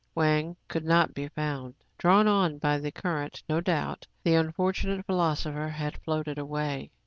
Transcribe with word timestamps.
Wang 0.15 0.55
could 0.67 0.83
not 0.83 1.13
be 1.13 1.27
found. 1.27 1.75
Drawn 1.99 2.27
on 2.27 2.57
by 2.57 2.79
the 2.79 2.91
current, 2.91 3.43
no 3.47 3.61
doubt, 3.61 4.07
the 4.23 4.33
unfortunate 4.33 5.05
phil 5.05 5.19
osopher 5.19 5.67
had 5.69 6.01
floated 6.01 6.39
away. 6.39 6.89